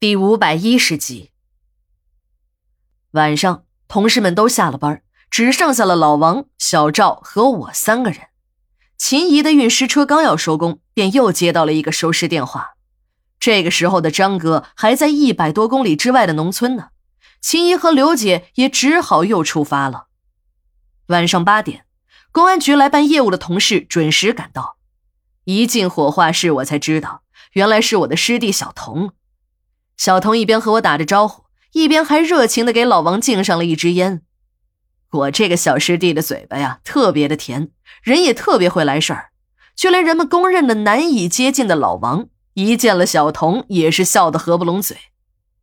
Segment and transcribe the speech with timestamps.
[0.00, 1.32] 第五百一十集。
[3.10, 8.28] 晚上，同事们都下了班，只剩下了老王、小赵和我三个人。
[8.96, 12.74] 秦姨的运尸车刚要收工，便又接到了一个收尸电话。
[13.40, 16.90] 这个时候的张哥还在一百多公里之外的农村呢，
[17.40, 20.06] 秦姨和刘姐也只好又出发了。
[21.08, 21.86] 晚上八点，
[22.30, 24.76] 公安局来办业务的同事准时赶到。
[25.42, 27.24] 一进火化室，我才知道，
[27.54, 29.10] 原来是我的师弟小童。
[29.98, 34.22] 小童一边和我打着招呼，一边还热情的给老王敬上了一支烟。
[35.10, 37.70] 我这个小师弟的嘴巴呀，特别的甜，
[38.02, 39.30] 人也特别会来事儿。
[39.74, 44.96] 就连人们公认的难以接近的老王，一见了小童也是笑得合不拢嘴，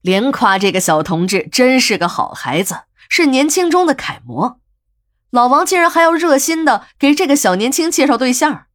[0.00, 4.60] 连夸这个小同志真是个好孩子，是年轻中的楷模。
[5.30, 8.66] 老王竟然还要热心的给这个小年轻介绍对象。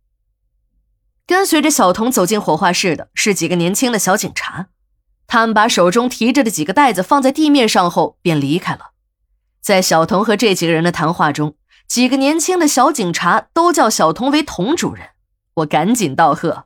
[1.27, 4.67] 跟随着小童走进火化室的是几个年轻的小警察。
[5.31, 8.91] 他们把手中提着的几个袋子放在地面上后，便离开了。
[9.61, 11.55] 在小童和这几个人的谈话中，
[11.87, 15.11] 几个年轻的小警察都叫小童为童主任。
[15.53, 16.65] 我赶紧道贺：“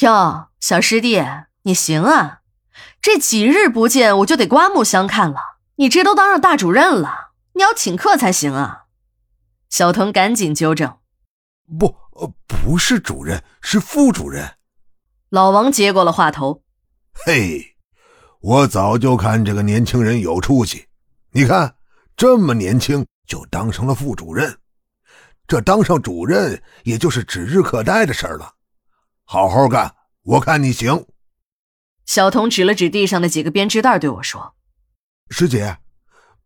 [0.00, 1.22] 哟，小师弟，
[1.64, 2.38] 你行啊！
[3.02, 5.58] 这几日不见，我就得刮目相看了。
[5.76, 8.84] 你这都当上大主任了，你要请客才行啊！”
[9.68, 10.96] 小童赶紧纠正
[11.78, 11.98] ：“不，
[12.46, 14.54] 不是主任，是副主任。”
[15.28, 16.61] 老王接过了话头。
[17.26, 17.76] 嘿，
[18.40, 20.86] 我早就看这个年轻人有出息。
[21.32, 21.76] 你看，
[22.16, 24.58] 这么年轻就当上了副主任，
[25.46, 28.54] 这当上主任也就是指日可待的事了。
[29.24, 31.06] 好好干，我看你行。
[32.06, 34.54] 小童指了指地上的几个编织袋，对我说
[35.30, 35.78] ：“师姐，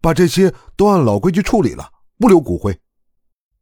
[0.00, 2.78] 把这些都按老规矩处理了，不留骨灰。”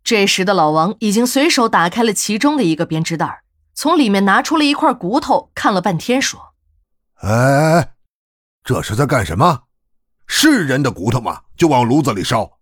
[0.03, 6.54] 这时的老王已经随手打开了其中的一个编织袋，从里面拿出了一块骨头，看了半天，说。
[7.25, 7.95] 哎哎哎，
[8.63, 9.63] 这是在干什么？
[10.27, 11.45] 是人的骨头吗？
[11.57, 12.59] 就往炉子里烧。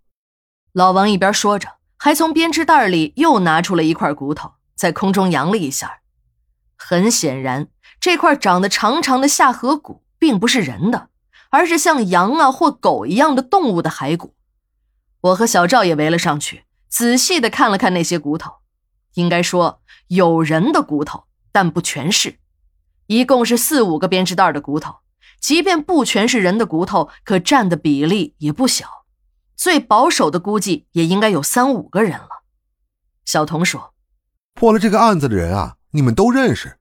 [0.72, 6.02] 老王一边说着，还从编织袋里又拿出了一块骨头，在空中扬了一下。
[6.76, 7.66] 很显然，
[7.98, 11.08] 这块长得长长的下颌骨并不是人的，
[11.50, 14.36] 而是像羊啊或狗一样的动物的骸骨。
[15.22, 18.58] 我和小赵也围了上去，仔细的看了看那些骨头。
[19.14, 22.38] 应该说有人的骨头，但不全是。
[23.06, 24.96] 一共是四五个编织袋的骨头，
[25.40, 28.86] 即便不全是人的骨头，可占的比例也不小。
[29.56, 32.28] 最保守的估计也应该有三五个人了。
[33.24, 33.94] 小童说
[34.54, 36.78] ：“破了这个案子的人啊，你们都认识，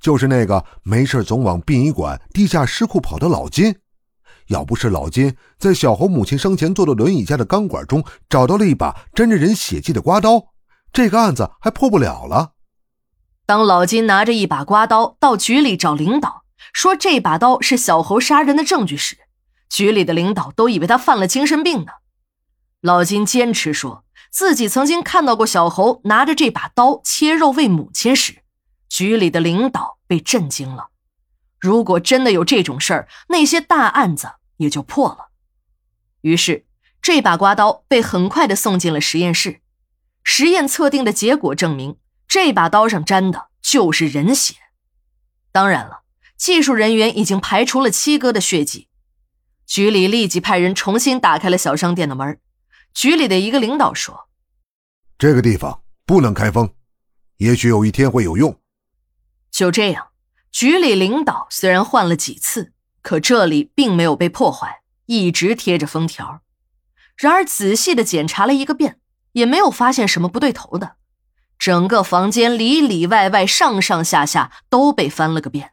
[0.00, 3.74] 就是那个没事总往殡仪馆地下尸库跑的老金。
[4.46, 10.52] 要不是老金在小侯母亲生前坐的轮椅下的钢管中找到了一把沾着人血迹的刮刀，
[10.92, 12.52] 这个案子还破不了了。”
[13.50, 19.18] 当老金拿着一把刮刀到局里找领导，说这把刀是小侯杀人的证据时，
[19.68, 21.94] 局里的领导都以为他犯了精神病呢。
[22.80, 28.44] 老金坚持说自己曾经看到过小侯拿着这把刀切肉喂母亲时，
[28.88, 30.90] 局里的领导被震惊了。
[31.58, 35.30] 如果真的有这种事儿，那些大案子也就破了。
[36.20, 36.66] 于是，
[37.02, 39.60] 这把刮刀被很快的送进了实验室，
[40.22, 41.96] 实验测定的结果证明。
[42.30, 44.54] 这把刀上沾的就是人血，
[45.50, 46.02] 当然了，
[46.36, 48.86] 技术人员已经排除了七哥的血迹。
[49.66, 52.38] 局里立即派人重新打开了小商店的门。
[52.94, 54.28] 局里的一个领导说
[55.18, 56.72] ：“这个地方不能开封，
[57.38, 58.60] 也许有一天会有用。”
[59.50, 60.10] 就这样，
[60.52, 66.42] 局里领导虽然换了几次，可这里并没有被破坏，一直贴着封条。
[67.16, 69.00] 然而仔细的检查了一个遍，
[69.32, 70.98] 也没有发现什么不对头的。
[71.60, 75.72] 整个房间里里外外、上上下下都被翻了个遍，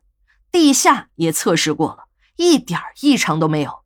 [0.51, 3.85] 地下也测试过了，一点异常都没有。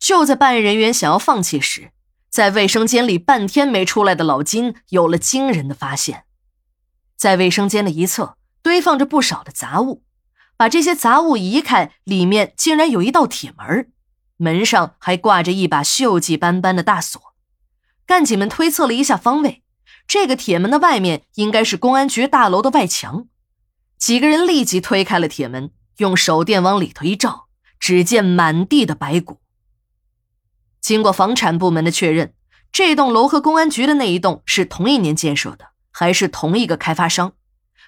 [0.00, 1.92] 就在办案人员想要放弃时，
[2.28, 6.24] 在卫生间里半天没出来的老金有了惊人的发现，
[7.16, 10.02] 在卫生间的一侧堆放着不少的杂物，
[10.56, 13.92] 把这些杂物移开，里面竟然有一道铁门，
[14.36, 17.22] 门上还挂着一把锈迹斑斑的大锁。
[18.04, 19.62] 干警们推测了一下方位。
[20.06, 23.26] 这个铁门的外面应该是公安局大楼的外墙，
[23.98, 27.46] 几个人立即推开了铁门，用手电往里头一照，
[27.80, 29.40] 只见满地的白骨。
[30.80, 32.34] 经过房产部门的确认，
[32.70, 37.32] 这栋楼和公安局的那一栋是同一年建设的，还是同一个开发商。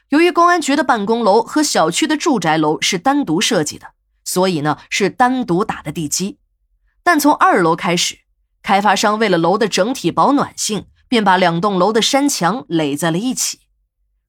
[0.09, 3.93] 由于公安局的办公楼和小区的住宅楼是单独设计的，
[4.25, 6.39] 所以呢是单独打的地基。
[7.03, 8.21] 但从二楼开始，
[8.63, 10.87] 开发商为了楼的整体保暖性。
[11.09, 13.61] 便把两栋楼的山墙垒在了一起，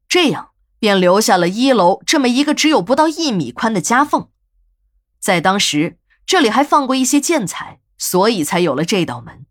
[0.08, 4.30] 这样便留下了一楼这么一个只有不到一米宽的夹缝。
[5.20, 9.47] 在当时，这里还放过一些建材，所以才有了这道门。